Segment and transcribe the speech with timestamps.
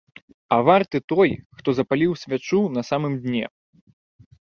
[0.55, 1.29] А варты той,
[1.61, 3.45] хто запаліў свячу на самым дне.